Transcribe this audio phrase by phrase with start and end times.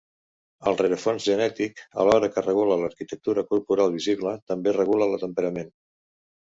[0.69, 5.75] El rerefons genètic, alhora que regula l'arquitectura corporal visible, també regula el temperament.